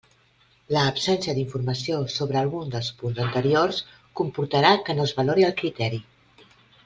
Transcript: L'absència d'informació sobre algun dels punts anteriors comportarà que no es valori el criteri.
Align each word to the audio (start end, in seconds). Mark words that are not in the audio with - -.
L'absència 0.75 1.35
d'informació 1.39 1.99
sobre 2.13 2.39
algun 2.41 2.73
dels 2.75 2.89
punts 3.01 3.21
anteriors 3.27 3.83
comportarà 4.21 4.75
que 4.87 4.99
no 5.01 5.07
es 5.09 5.13
valori 5.21 5.45
el 5.51 5.55
criteri. 5.63 6.01